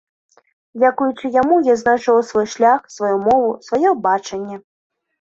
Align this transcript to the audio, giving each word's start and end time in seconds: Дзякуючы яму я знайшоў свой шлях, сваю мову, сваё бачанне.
Дзякуючы 0.79 1.25
яму 1.35 1.59
я 1.69 1.77
знайшоў 1.83 2.23
свой 2.33 2.51
шлях, 2.57 2.91
сваю 2.97 3.15
мову, 3.31 3.49
сваё 3.71 3.89
бачанне. 4.11 4.55